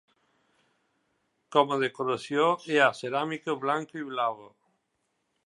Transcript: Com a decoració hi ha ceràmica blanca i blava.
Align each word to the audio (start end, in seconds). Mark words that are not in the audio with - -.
Com 1.55 1.75
a 1.75 1.77
decoració 1.83 2.47
hi 2.71 2.81
ha 2.81 2.89
ceràmica 3.01 3.57
blanca 3.67 4.01
i 4.07 4.09
blava. 4.11 4.51